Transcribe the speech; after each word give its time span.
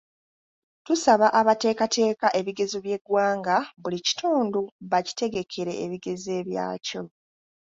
Tusaba 0.85 1.27
abateekateeka 1.39 2.27
ebigezo 2.39 2.77
by'eggwanga 2.85 3.55
buli 3.81 3.99
kitundu 4.07 4.59
bakitegekere 4.91 5.73
ebigezo 5.83 6.29
ebyakyo. 6.41 7.01